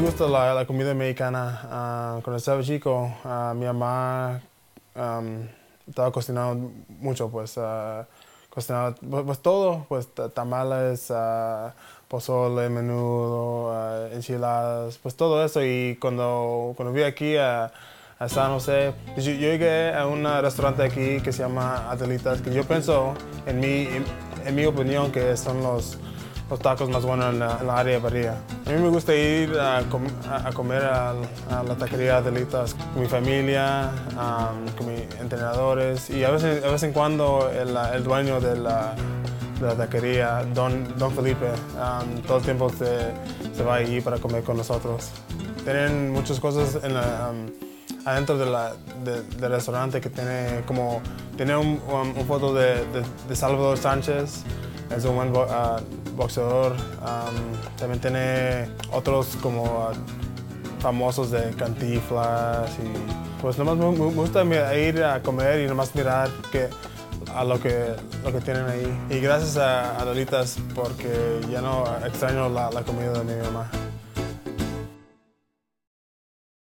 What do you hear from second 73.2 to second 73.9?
mi mamá